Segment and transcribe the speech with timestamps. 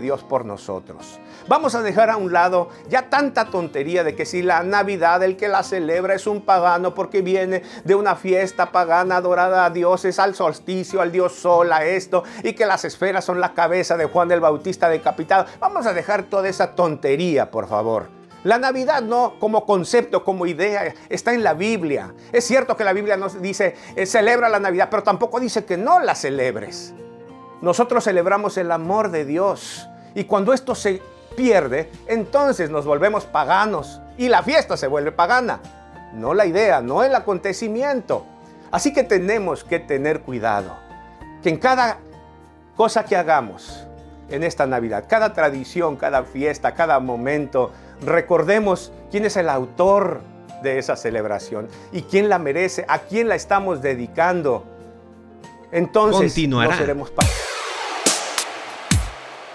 [0.00, 1.18] Dios por nosotros.
[1.48, 5.36] Vamos a dejar a un lado ya tanta tontería de que si la Navidad el
[5.36, 10.18] que la celebra es un pagano porque viene de una fiesta pagana adorada a dioses,
[10.18, 14.06] al solsticio, al dios sol, a esto, y que las esferas son la cabeza de
[14.06, 15.46] Juan el Bautista decapitado.
[15.60, 18.18] Vamos a dejar toda esa tontería, por favor.
[18.44, 22.14] La Navidad no como concepto, como idea, está en la Biblia.
[22.32, 25.76] Es cierto que la Biblia nos dice, eh, celebra la Navidad, pero tampoco dice que
[25.76, 26.94] no la celebres.
[27.60, 29.88] Nosotros celebramos el amor de Dios.
[30.14, 31.02] Y cuando esto se
[31.36, 35.60] pierde, entonces nos volvemos paganos y la fiesta se vuelve pagana.
[36.14, 38.24] No la idea, no el acontecimiento.
[38.70, 40.76] Así que tenemos que tener cuidado.
[41.42, 41.98] Que en cada
[42.76, 43.86] cosa que hagamos
[44.28, 50.20] en esta Navidad, cada tradición, cada fiesta, cada momento, recordemos quién es el autor
[50.62, 54.64] de esa celebración y quién la merece, a quién la estamos dedicando.
[55.70, 57.37] Entonces no seremos paganos.